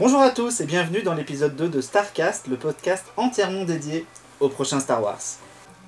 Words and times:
Bonjour 0.00 0.20
à 0.20 0.30
tous 0.30 0.62
et 0.62 0.64
bienvenue 0.64 1.02
dans 1.02 1.12
l'épisode 1.12 1.54
2 1.56 1.68
de 1.68 1.82
Starcast, 1.82 2.46
le 2.46 2.56
podcast 2.56 3.04
entièrement 3.18 3.66
dédié 3.66 4.06
au 4.40 4.48
prochain 4.48 4.80
Star 4.80 5.02
Wars. 5.02 5.20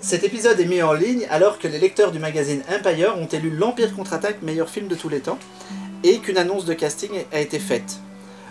Cet 0.01 0.23
épisode 0.23 0.61
est 0.61 0.67
mis 0.67 0.83
en 0.83 0.93
ligne 0.93 1.27
alors 1.31 1.59
que 1.59 1.67
les 1.67 1.79
lecteurs 1.79 2.13
du 2.13 2.19
magazine 2.19 2.63
Empire 2.69 3.17
ont 3.17 3.27
élu 3.27 3.49
l'Empire 3.49 3.97
contre-attaque 3.97 4.43
meilleur 4.43 4.69
film 4.69 4.87
de 4.87 4.95
tous 4.97 5.09
les 5.09 5.21
temps 5.21 5.39
et 6.05 6.19
qu'une 6.19 6.37
annonce 6.37 6.67
de 6.67 6.75
casting 6.75 7.25
a 7.33 7.41
été 7.41 7.59
faite. 7.59 8.01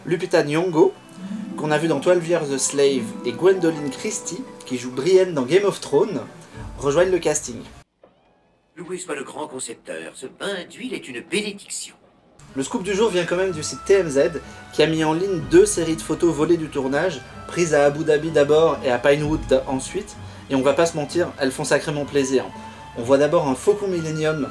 Lupita 0.07 0.43
Nyong'o, 0.43 0.93
qu'on 1.57 1.69
a 1.69 1.77
vu 1.77 1.87
dans 1.87 1.99
12 1.99 2.27
Years 2.27 2.51
a 2.51 2.57
Slave, 2.57 3.05
et 3.23 3.31
Gwendoline 3.31 3.91
Christie, 3.91 4.43
qui 4.65 4.79
joue 4.79 4.89
Brienne 4.89 5.35
dans 5.35 5.43
Game 5.43 5.65
of 5.65 5.79
Thrones, 5.79 6.21
rejoignent 6.79 7.11
le 7.11 7.19
casting. 7.19 7.61
Loué 8.75 8.97
soit 8.97 9.13
le 9.13 9.23
grand 9.23 9.47
concepteur, 9.47 10.13
ce 10.15 10.25
bain 10.25 10.65
d'huile 10.71 10.95
est 10.95 11.07
une 11.07 11.21
bénédiction. 11.21 11.93
Le 12.53 12.63
scoop 12.63 12.83
du 12.83 12.93
jour 12.93 13.09
vient 13.09 13.23
quand 13.23 13.37
même 13.37 13.51
du 13.51 13.63
site 13.63 13.79
TMZ 13.85 14.41
qui 14.73 14.83
a 14.83 14.87
mis 14.87 15.05
en 15.05 15.13
ligne 15.13 15.41
deux 15.49 15.65
séries 15.65 15.95
de 15.95 16.01
photos 16.01 16.33
volées 16.33 16.57
du 16.57 16.67
tournage, 16.67 17.21
prises 17.47 17.73
à 17.73 17.85
Abu 17.85 18.03
Dhabi 18.03 18.29
d'abord 18.29 18.77
et 18.83 18.91
à 18.91 18.97
Pinewood 18.97 19.63
ensuite, 19.67 20.17
et 20.49 20.55
on 20.55 20.61
va 20.61 20.73
pas 20.73 20.85
se 20.85 20.97
mentir, 20.97 21.29
elles 21.39 21.51
font 21.51 21.63
sacrément 21.63 22.03
plaisir. 22.03 22.43
On 22.97 23.03
voit 23.03 23.17
d'abord 23.17 23.47
un 23.47 23.55
Faucon 23.55 23.87
Millennium 23.87 24.49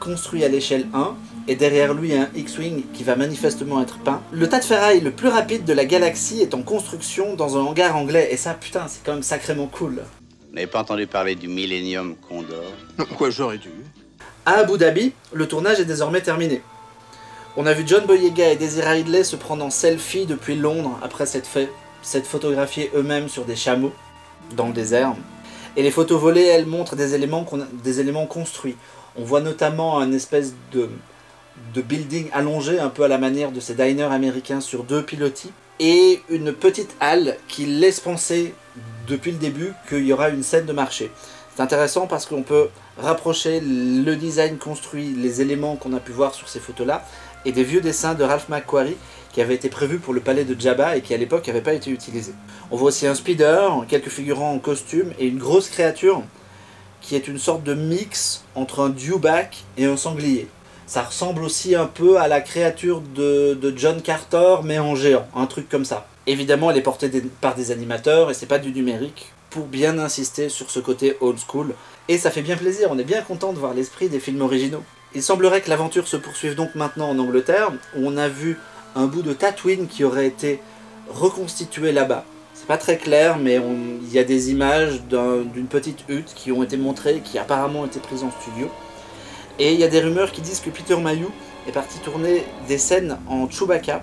construit 0.00 0.42
à 0.42 0.48
l'échelle 0.48 0.86
1, 0.94 1.14
et 1.46 1.56
derrière 1.56 1.92
lui 1.92 2.14
un 2.14 2.30
X-Wing 2.34 2.84
qui 2.94 3.04
va 3.04 3.14
manifestement 3.14 3.82
être 3.82 3.98
peint. 3.98 4.22
Le 4.32 4.48
tas 4.48 4.60
de 4.60 4.64
ferraille 4.64 5.00
le 5.00 5.10
plus 5.10 5.28
rapide 5.28 5.66
de 5.66 5.74
la 5.74 5.84
galaxie 5.84 6.40
est 6.40 6.54
en 6.54 6.62
construction 6.62 7.34
dans 7.34 7.58
un 7.58 7.60
hangar 7.60 7.94
anglais, 7.94 8.28
et 8.30 8.38
ça 8.38 8.54
putain 8.54 8.86
c'est 8.88 9.04
quand 9.04 9.12
même 9.12 9.22
sacrément 9.22 9.66
cool. 9.66 10.02
Vous 10.48 10.54
n'avez 10.54 10.66
pas 10.66 10.80
entendu 10.80 11.06
parler 11.06 11.34
du 11.34 11.48
Millennium 11.48 12.16
Condor? 12.16 12.72
Non, 12.98 13.04
quoi, 13.18 13.28
j'aurais 13.28 13.58
dû. 13.58 13.70
À 14.46 14.52
Abu 14.52 14.78
Dhabi, 14.78 15.12
le 15.32 15.46
tournage 15.46 15.80
est 15.80 15.84
désormais 15.84 16.22
terminé. 16.22 16.62
On 17.56 17.66
a 17.66 17.72
vu 17.72 17.84
John 17.86 18.04
Boyega 18.04 18.50
et 18.50 18.56
Daisy 18.56 18.80
Ridley 18.82 19.22
se 19.22 19.36
prendre 19.36 19.64
en 19.64 19.70
selfie 19.70 20.26
depuis 20.26 20.56
Londres 20.56 20.98
après 21.04 21.24
cette 21.24 21.48
s'être 22.02 22.26
photographiés 22.26 22.90
eux-mêmes 22.96 23.28
sur 23.28 23.44
des 23.44 23.54
chameaux 23.54 23.92
dans 24.56 24.66
le 24.66 24.72
désert. 24.72 25.14
Et 25.76 25.84
les 25.84 25.92
photos 25.92 26.20
volées, 26.20 26.42
elles 26.42 26.66
montrent 26.66 26.96
des 26.96 27.14
éléments, 27.14 28.26
construits. 28.26 28.76
On 29.16 29.22
voit 29.22 29.40
notamment 29.40 30.00
un 30.00 30.10
espèce 30.10 30.54
de, 30.72 30.90
de 31.74 31.80
building 31.80 32.28
allongé, 32.32 32.80
un 32.80 32.88
peu 32.88 33.04
à 33.04 33.08
la 33.08 33.18
manière 33.18 33.52
de 33.52 33.60
ces 33.60 33.74
diners 33.74 34.12
américains 34.12 34.60
sur 34.60 34.82
deux 34.82 35.04
pilotis, 35.04 35.52
et 35.78 36.22
une 36.30 36.52
petite 36.52 36.96
halle 36.98 37.36
qui 37.46 37.66
laisse 37.66 38.00
penser 38.00 38.52
depuis 39.06 39.30
le 39.30 39.38
début 39.38 39.74
qu'il 39.88 40.04
y 40.04 40.12
aura 40.12 40.28
une 40.30 40.42
scène 40.42 40.66
de 40.66 40.72
marché. 40.72 41.12
C'est 41.54 41.62
intéressant 41.62 42.08
parce 42.08 42.26
qu'on 42.26 42.42
peut 42.42 42.68
rapprocher 42.98 43.60
le 43.60 44.16
design 44.16 44.58
construit, 44.58 45.14
les 45.14 45.40
éléments 45.40 45.76
qu'on 45.76 45.92
a 45.92 46.00
pu 46.00 46.10
voir 46.10 46.34
sur 46.34 46.48
ces 46.48 46.58
photos-là, 46.58 47.04
et 47.44 47.52
des 47.52 47.64
vieux 47.64 47.80
dessins 47.80 48.14
de 48.14 48.24
Ralph 48.24 48.48
McQuarrie 48.48 48.96
qui 49.32 49.40
avaient 49.40 49.54
été 49.54 49.68
prévus 49.68 49.98
pour 49.98 50.14
le 50.14 50.20
palais 50.20 50.44
de 50.44 50.58
Jabba 50.58 50.96
et 50.96 51.00
qui 51.00 51.12
à 51.12 51.16
l'époque 51.16 51.46
n'avaient 51.46 51.60
pas 51.60 51.74
été 51.74 51.90
utilisés. 51.90 52.34
On 52.70 52.76
voit 52.76 52.88
aussi 52.88 53.06
un 53.06 53.14
speeder, 53.14 53.84
quelques 53.88 54.08
figurants 54.08 54.52
en 54.52 54.58
costume 54.58 55.12
et 55.18 55.26
une 55.26 55.38
grosse 55.38 55.68
créature 55.68 56.22
qui 57.00 57.16
est 57.16 57.28
une 57.28 57.38
sorte 57.38 57.64
de 57.64 57.74
mix 57.74 58.44
entre 58.54 58.80
un 58.80 58.88
dewback 58.88 59.64
et 59.76 59.84
un 59.84 59.96
sanglier. 59.96 60.48
Ça 60.86 61.02
ressemble 61.02 61.42
aussi 61.42 61.74
un 61.74 61.86
peu 61.86 62.18
à 62.18 62.28
la 62.28 62.40
créature 62.40 63.02
de, 63.14 63.74
John 63.76 64.00
Carter 64.00 64.56
mais 64.62 64.78
en 64.78 64.94
géant, 64.94 65.26
un 65.34 65.46
truc 65.46 65.68
comme 65.68 65.84
ça. 65.84 66.06
Évidemment, 66.26 66.70
elle 66.70 66.78
est 66.78 66.82
portée 66.82 67.10
par 67.40 67.54
des 67.54 67.70
animateurs 67.72 68.30
et 68.30 68.34
c'est 68.34 68.46
pas 68.46 68.58
du 68.58 68.72
numérique 68.72 69.32
pour 69.50 69.66
bien 69.66 69.98
insister 69.98 70.48
sur 70.48 70.70
ce 70.70 70.80
côté 70.80 71.16
old 71.20 71.38
school. 71.38 71.74
Et 72.08 72.18
ça 72.18 72.30
fait 72.30 72.42
bien 72.42 72.56
plaisir, 72.56 72.88
on 72.90 72.98
est 72.98 73.04
bien 73.04 73.22
content 73.22 73.52
de 73.52 73.58
voir 73.58 73.74
l'esprit 73.74 74.08
des 74.08 74.20
films 74.20 74.42
originaux. 74.42 74.82
Il 75.14 75.22
semblerait 75.22 75.60
que 75.60 75.70
l'aventure 75.70 76.08
se 76.08 76.16
poursuive 76.16 76.54
donc 76.54 76.74
maintenant 76.74 77.08
en 77.08 77.18
Angleterre, 77.18 77.70
où 77.96 78.06
on 78.06 78.16
a 78.16 78.28
vu 78.28 78.58
un 78.96 79.06
bout 79.06 79.22
de 79.22 79.32
Tatooine 79.32 79.86
qui 79.86 80.02
aurait 80.04 80.26
été 80.26 80.60
reconstitué 81.08 81.92
là-bas. 81.92 82.24
C'est 82.52 82.66
pas 82.66 82.78
très 82.78 82.96
clair, 82.98 83.38
mais 83.38 83.60
il 84.02 84.12
y 84.12 84.18
a 84.18 84.24
des 84.24 84.50
images 84.50 85.02
d'un- 85.02 85.42
d'une 85.42 85.66
petite 85.66 86.04
hutte 86.08 86.32
qui 86.34 86.50
ont 86.50 86.62
été 86.62 86.76
montrées, 86.76 87.20
qui 87.22 87.38
apparemment 87.38 87.80
ont 87.80 87.86
été 87.86 88.00
prises 88.00 88.24
en 88.24 88.30
studio. 88.30 88.68
Et 89.58 89.72
il 89.72 89.78
y 89.78 89.84
a 89.84 89.88
des 89.88 90.00
rumeurs 90.00 90.32
qui 90.32 90.40
disent 90.40 90.60
que 90.60 90.70
Peter 90.70 90.96
Mayhew 90.96 91.30
est 91.68 91.72
parti 91.72 91.98
tourner 91.98 92.44
des 92.66 92.78
scènes 92.78 93.18
en 93.28 93.48
Chewbacca, 93.48 94.02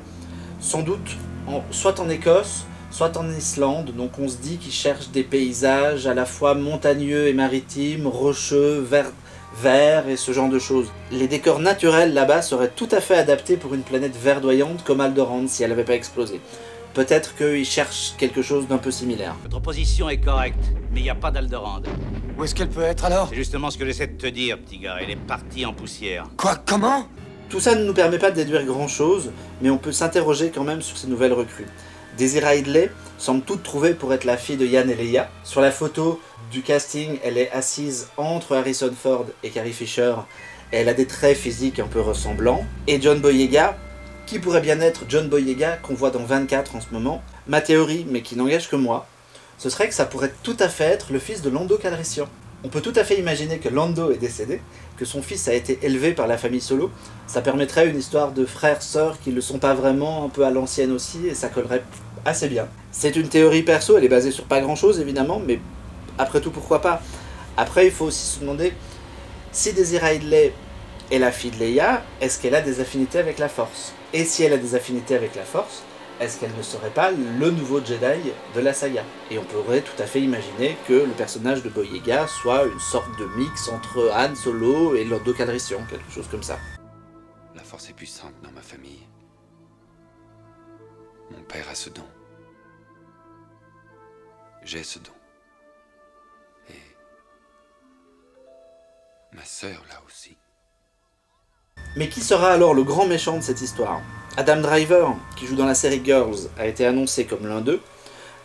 sans 0.59 0.81
doute 0.81 1.17
soit 1.71 1.99
en 1.99 2.09
Écosse, 2.09 2.65
soit 2.89 3.17
en 3.17 3.29
Islande. 3.29 3.91
Donc 3.95 4.11
on 4.19 4.29
se 4.29 4.37
dit 4.37 4.57
qu'il 4.57 4.71
cherche 4.71 5.09
des 5.09 5.23
paysages 5.23 6.07
à 6.07 6.13
la 6.13 6.25
fois 6.25 6.53
montagneux 6.53 7.27
et 7.27 7.33
maritimes, 7.33 8.07
rocheux, 8.07 8.79
verts, 8.79 9.11
verts 9.55 10.07
et 10.07 10.17
ce 10.17 10.31
genre 10.31 10.49
de 10.49 10.59
choses. 10.59 10.91
Les 11.11 11.27
décors 11.27 11.59
naturels 11.59 12.13
là-bas 12.13 12.41
seraient 12.41 12.71
tout 12.75 12.89
à 12.91 13.01
fait 13.01 13.15
adaptés 13.15 13.57
pour 13.57 13.73
une 13.73 13.83
planète 13.83 14.15
verdoyante 14.15 14.83
comme 14.83 15.01
Alderaan 15.01 15.47
si 15.47 15.63
elle 15.63 15.69
n'avait 15.69 15.83
pas 15.83 15.95
explosé. 15.95 16.39
Peut-être 16.93 17.35
qu'il 17.35 17.65
cherche 17.65 18.15
quelque 18.17 18.41
chose 18.41 18.67
d'un 18.67 18.77
peu 18.77 18.91
similaire. 18.91 19.35
Votre 19.43 19.61
position 19.61 20.09
est 20.09 20.17
correcte, 20.17 20.63
mais 20.91 20.99
il 20.99 21.03
n'y 21.03 21.09
a 21.09 21.15
pas 21.15 21.31
d'Alderande. 21.31 21.87
Où 22.37 22.43
est-ce 22.43 22.53
qu'elle 22.53 22.69
peut 22.69 22.81
être 22.81 23.05
alors? 23.05 23.27
C'est 23.29 23.35
justement 23.35 23.69
ce 23.69 23.77
que 23.77 23.85
j'essaie 23.85 24.07
de 24.07 24.17
te 24.17 24.27
dire, 24.27 24.59
petit 24.59 24.79
gars. 24.79 24.97
Elle 25.01 25.11
est 25.11 25.15
partie 25.15 25.65
en 25.65 25.73
poussière. 25.73 26.25
Quoi? 26.35 26.55
Comment? 26.65 27.07
Tout 27.49 27.59
ça 27.59 27.75
ne 27.75 27.83
nous 27.83 27.93
permet 27.93 28.17
pas 28.17 28.31
de 28.31 28.35
déduire 28.35 28.65
grand-chose, 28.65 29.31
mais 29.61 29.69
on 29.69 29.77
peut 29.77 29.91
s'interroger 29.91 30.51
quand 30.53 30.63
même 30.63 30.81
sur 30.81 30.97
ces 30.97 31.07
nouvelles 31.07 31.33
recrues. 31.33 31.67
Daisy 32.17 32.39
Ridley 32.39 32.91
semble 33.17 33.41
toute 33.43 33.63
trouvée 33.63 33.93
pour 33.93 34.13
être 34.13 34.25
la 34.25 34.37
fille 34.37 34.57
de 34.57 34.65
Yann 34.65 34.89
et 34.89 34.95
Leia. 34.95 35.29
Sur 35.43 35.61
la 35.61 35.71
photo 35.71 36.19
du 36.51 36.61
casting, 36.61 37.17
elle 37.23 37.37
est 37.37 37.51
assise 37.51 38.09
entre 38.17 38.55
Harrison 38.55 38.91
Ford 38.95 39.25
et 39.43 39.49
Carrie 39.49 39.73
Fisher. 39.73 40.15
Elle 40.71 40.89
a 40.89 40.93
des 40.93 41.07
traits 41.07 41.37
physiques 41.37 41.79
un 41.79 41.87
peu 41.87 42.01
ressemblants. 42.01 42.65
Et 42.87 43.01
John 43.01 43.19
Boyega, 43.19 43.77
qui 44.25 44.39
pourrait 44.39 44.61
bien 44.61 44.79
être 44.81 45.05
John 45.07 45.29
Boyega 45.29 45.77
qu'on 45.77 45.93
voit 45.93 46.11
dans 46.11 46.23
24 46.23 46.75
en 46.75 46.81
ce 46.81 46.87
moment. 46.91 47.21
Ma 47.47 47.61
théorie, 47.61 48.05
mais 48.09 48.21
qui 48.21 48.35
n'engage 48.35 48.69
que 48.69 48.75
moi, 48.75 49.07
ce 49.57 49.69
serait 49.69 49.87
que 49.87 49.93
ça 49.93 50.05
pourrait 50.05 50.33
tout 50.43 50.57
à 50.59 50.69
fait 50.69 50.85
être 50.85 51.13
le 51.13 51.19
fils 51.19 51.41
de 51.41 51.49
Lando 51.49 51.77
Calrissian. 51.77 52.27
On 52.63 52.69
peut 52.69 52.81
tout 52.81 52.93
à 52.95 53.03
fait 53.03 53.17
imaginer 53.17 53.57
que 53.57 53.69
Lando 53.69 54.11
est 54.11 54.17
décédé, 54.17 54.61
que 54.97 55.03
son 55.05 55.23
fils 55.23 55.47
a 55.47 55.53
été 55.53 55.79
élevé 55.81 56.13
par 56.13 56.27
la 56.27 56.37
famille 56.37 56.61
Solo, 56.61 56.91
ça 57.25 57.41
permettrait 57.41 57.89
une 57.89 57.97
histoire 57.97 58.33
de 58.33 58.45
frères-sœurs 58.45 59.19
qui 59.19 59.31
ne 59.31 59.35
le 59.35 59.41
sont 59.41 59.57
pas 59.57 59.73
vraiment, 59.73 60.25
un 60.25 60.29
peu 60.29 60.45
à 60.45 60.51
l'ancienne 60.51 60.91
aussi, 60.91 61.25
et 61.27 61.33
ça 61.33 61.49
collerait 61.49 61.83
assez 62.23 62.47
bien. 62.47 62.67
C'est 62.91 63.15
une 63.15 63.29
théorie 63.29 63.63
perso, 63.63 63.97
elle 63.97 64.03
est 64.03 64.09
basée 64.09 64.29
sur 64.29 64.43
pas 64.43 64.61
grand-chose 64.61 64.99
évidemment, 64.99 65.41
mais 65.43 65.59
après 66.19 66.39
tout 66.39 66.51
pourquoi 66.51 66.81
pas? 66.81 67.01
Après 67.57 67.87
il 67.87 67.91
faut 67.91 68.05
aussi 68.05 68.25
se 68.25 68.39
demander, 68.41 68.73
si 69.51 69.73
Daisy 69.73 69.97
Ridley 69.97 70.53
est 71.11 71.19
la 71.19 71.31
fille 71.31 71.51
de 71.51 71.57
Leia, 71.57 72.03
est-ce 72.21 72.39
qu'elle 72.39 72.55
a 72.55 72.61
des 72.61 72.79
affinités 72.79 73.17
avec 73.17 73.39
la 73.39 73.49
Force? 73.49 73.93
Et 74.13 74.23
si 74.23 74.43
elle 74.43 74.53
a 74.53 74.57
des 74.57 74.75
affinités 74.75 75.15
avec 75.15 75.35
la 75.35 75.43
Force, 75.43 75.81
est-ce 76.21 76.39
qu'elle 76.39 76.55
ne 76.55 76.61
serait 76.61 76.91
pas 76.91 77.09
le 77.09 77.49
nouveau 77.49 77.83
Jedi 77.83 78.31
de 78.53 78.59
la 78.61 78.73
saga? 78.73 79.03
Et 79.31 79.39
on 79.39 79.43
pourrait 79.43 79.81
tout 79.81 79.99
à 79.99 80.05
fait 80.05 80.21
imaginer 80.21 80.77
que 80.87 80.93
le 80.93 81.11
personnage 81.13 81.63
de 81.63 81.69
Boyega 81.69 82.27
soit 82.27 82.65
une 82.65 82.79
sorte 82.79 83.17
de 83.19 83.25
mix 83.37 83.69
entre 83.69 84.11
Han 84.13 84.35
Solo 84.35 84.93
et 84.95 85.03
Lando 85.03 85.33
Calrissian, 85.33 85.83
quelque 85.89 86.11
chose 86.11 86.27
comme 86.29 86.43
ça. 86.43 86.59
La 87.55 87.63
force 87.63 87.89
est 87.89 87.93
puissante 87.93 88.35
dans 88.43 88.51
ma 88.51 88.61
famille. 88.61 89.07
Mon 91.31 91.41
père 91.41 91.67
a 91.67 91.73
ce 91.73 91.89
don. 91.89 92.05
J'ai 94.63 94.83
ce 94.83 94.99
don. 94.99 95.11
Et 96.69 96.95
ma 99.33 99.43
sœur 99.43 99.83
l'a 99.89 99.99
aussi. 100.05 100.37
Mais 101.97 102.09
qui 102.09 102.21
sera 102.21 102.51
alors 102.51 102.75
le 102.75 102.83
grand 102.83 103.07
méchant 103.07 103.37
de 103.37 103.41
cette 103.41 103.61
histoire? 103.61 104.01
Adam 104.37 104.61
Driver, 104.61 105.13
qui 105.35 105.45
joue 105.45 105.57
dans 105.57 105.65
la 105.65 105.75
série 105.75 106.01
Girls, 106.03 106.47
a 106.57 106.65
été 106.65 106.85
annoncé 106.85 107.25
comme 107.25 107.45
l'un 107.45 107.59
d'eux, 107.59 107.81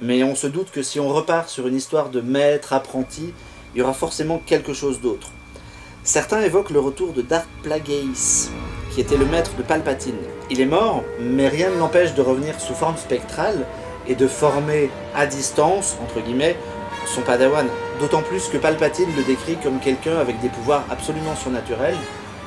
mais 0.00 0.24
on 0.24 0.34
se 0.34 0.48
doute 0.48 0.72
que 0.72 0.82
si 0.82 0.98
on 0.98 1.08
repart 1.08 1.48
sur 1.48 1.68
une 1.68 1.76
histoire 1.76 2.08
de 2.08 2.20
maître 2.20 2.72
apprenti, 2.72 3.32
il 3.72 3.78
y 3.78 3.82
aura 3.82 3.92
forcément 3.92 4.42
quelque 4.44 4.72
chose 4.72 5.00
d'autre. 5.00 5.28
Certains 6.02 6.42
évoquent 6.42 6.70
le 6.70 6.80
retour 6.80 7.12
de 7.12 7.22
Darth 7.22 7.48
Plagueis, 7.62 8.50
qui 8.92 9.00
était 9.00 9.16
le 9.16 9.26
maître 9.26 9.54
de 9.56 9.62
Palpatine. 9.62 10.18
Il 10.50 10.60
est 10.60 10.66
mort, 10.66 11.04
mais 11.20 11.46
rien 11.46 11.70
ne 11.70 11.78
l'empêche 11.78 12.14
de 12.14 12.22
revenir 12.22 12.60
sous 12.60 12.74
forme 12.74 12.96
spectrale 12.96 13.64
et 14.08 14.16
de 14.16 14.26
former 14.26 14.90
à 15.14 15.26
distance, 15.26 15.96
entre 16.02 16.20
guillemets, 16.20 16.56
son 17.06 17.22
padawan. 17.22 17.68
D'autant 18.00 18.22
plus 18.22 18.48
que 18.48 18.58
Palpatine 18.58 19.14
le 19.16 19.22
décrit 19.22 19.56
comme 19.62 19.78
quelqu'un 19.78 20.18
avec 20.18 20.40
des 20.40 20.48
pouvoirs 20.48 20.84
absolument 20.90 21.36
surnaturels, 21.36 21.96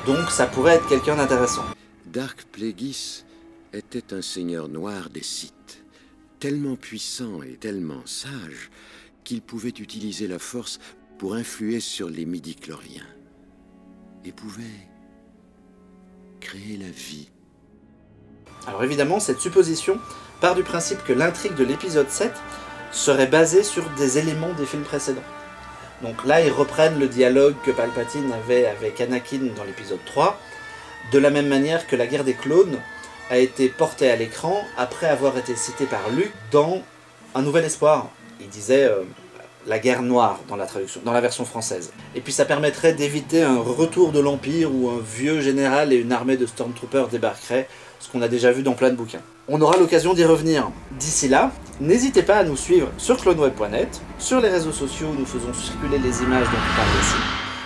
donc 0.06 0.30
ça 0.30 0.46
pourrait 0.46 0.74
être 0.74 0.88
quelqu'un 0.88 1.16
d'intéressant. 1.16 1.64
Dark 2.04 2.44
Plagueis 2.52 3.24
était 3.72 4.14
un 4.14 4.22
seigneur 4.22 4.68
noir 4.68 5.10
des 5.10 5.22
Sith, 5.22 5.84
tellement 6.38 6.76
puissant 6.76 7.42
et 7.42 7.56
tellement 7.56 8.04
sage 8.04 8.70
qu'il 9.24 9.42
pouvait 9.42 9.68
utiliser 9.68 10.26
la 10.26 10.38
force 10.38 10.80
pour 11.18 11.34
influer 11.34 11.80
sur 11.80 12.08
les 12.08 12.24
midi-chloriens 12.24 13.06
et 14.24 14.32
pouvait 14.32 14.64
créer 16.40 16.76
la 16.78 16.90
vie. 16.90 17.28
Alors 18.66 18.82
évidemment, 18.82 19.20
cette 19.20 19.40
supposition 19.40 19.98
part 20.40 20.54
du 20.54 20.62
principe 20.62 21.04
que 21.04 21.12
l'intrigue 21.12 21.54
de 21.54 21.64
l'épisode 21.64 22.10
7 22.10 22.32
serait 22.92 23.26
basée 23.26 23.62
sur 23.62 23.88
des 23.90 24.18
éléments 24.18 24.52
des 24.54 24.66
films 24.66 24.82
précédents. 24.82 25.20
Donc 26.02 26.24
là, 26.24 26.44
ils 26.44 26.52
reprennent 26.52 26.98
le 26.98 27.08
dialogue 27.08 27.54
que 27.64 27.70
Palpatine 27.70 28.32
avait 28.32 28.66
avec 28.66 29.00
Anakin 29.00 29.50
dans 29.54 29.64
l'épisode 29.64 30.04
3, 30.06 30.40
de 31.12 31.18
la 31.18 31.30
même 31.30 31.48
manière 31.48 31.86
que 31.86 31.96
la 31.96 32.06
guerre 32.06 32.24
des 32.24 32.34
clones 32.34 32.78
a 33.30 33.38
été 33.38 33.68
porté 33.68 34.10
à 34.10 34.16
l'écran 34.16 34.62
après 34.76 35.06
avoir 35.06 35.38
été 35.38 35.54
cité 35.54 35.86
par 35.86 36.10
Luc 36.10 36.32
dans 36.50 36.82
Un 37.34 37.42
Nouvel 37.42 37.64
Espoir. 37.64 38.08
Il 38.40 38.48
disait 38.48 38.84
euh, 38.84 39.04
la 39.66 39.78
guerre 39.78 40.02
noire 40.02 40.40
dans 40.48 40.56
la 40.56 40.66
traduction, 40.66 41.00
dans 41.04 41.12
la 41.12 41.20
version 41.20 41.44
française. 41.44 41.92
Et 42.16 42.20
puis 42.20 42.32
ça 42.32 42.44
permettrait 42.44 42.92
d'éviter 42.92 43.42
un 43.42 43.58
retour 43.58 44.10
de 44.10 44.18
l'Empire 44.18 44.74
où 44.74 44.90
un 44.90 45.00
vieux 45.00 45.40
général 45.40 45.92
et 45.92 45.96
une 45.96 46.12
armée 46.12 46.36
de 46.36 46.44
Stormtroopers 46.44 47.08
débarqueraient, 47.08 47.68
ce 48.00 48.08
qu'on 48.08 48.22
a 48.22 48.28
déjà 48.28 48.50
vu 48.50 48.62
dans 48.62 48.72
plein 48.72 48.90
de 48.90 48.96
bouquins. 48.96 49.22
On 49.48 49.60
aura 49.60 49.76
l'occasion 49.76 50.12
d'y 50.12 50.24
revenir. 50.24 50.70
D'ici 50.98 51.28
là, 51.28 51.52
n'hésitez 51.80 52.22
pas 52.22 52.38
à 52.38 52.44
nous 52.44 52.56
suivre 52.56 52.88
sur 52.98 53.16
cloneweb.net, 53.16 54.00
sur 54.18 54.40
les 54.40 54.48
réseaux 54.48 54.72
sociaux 54.72 55.08
où 55.08 55.18
nous 55.18 55.26
faisons 55.26 55.52
circuler 55.54 55.98
les 55.98 56.22
images 56.22 56.46
dont 56.46 56.52
on 56.52 56.76
parle 56.76 57.00
ici. 57.00 57.16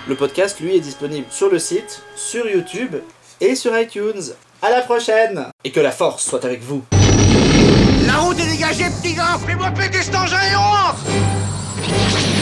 Le 0.09 0.15
podcast, 0.15 0.61
lui, 0.61 0.77
est 0.77 0.81
disponible 0.81 1.27
sur 1.31 1.49
le 1.49 1.59
site, 1.59 2.03
sur 2.17 2.47
YouTube 2.47 2.97
et 3.41 3.55
sur 3.55 3.79
iTunes. 3.79 4.33
À 4.63 4.71
la 4.71 4.81
prochaine. 4.81 5.47
Et 5.65 5.71
que 5.71 5.81
la 5.81 5.91
force 5.91 6.25
soit 6.25 6.45
avec 6.45 6.63
vous. 6.63 6.85
La 8.07 8.17
route 8.17 8.39
est 8.39 8.51
dégagée, 8.51 8.87
petit 9.03 9.15
gars. 9.15 9.39
Fais-moi 9.47 9.71
péter 9.71 10.03
cet 10.03 10.15
engin 10.15 10.41
et 10.41 10.57
on 10.57 10.61
rentre 10.61 12.34